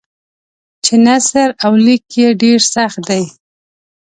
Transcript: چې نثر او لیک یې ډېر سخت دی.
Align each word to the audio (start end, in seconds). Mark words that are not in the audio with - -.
چې 0.83 0.93
نثر 1.05 1.49
او 1.65 1.71
لیک 1.85 2.03
یې 2.19 2.29
ډېر 2.41 2.59
سخت 2.73 2.99
دی. 3.09 3.23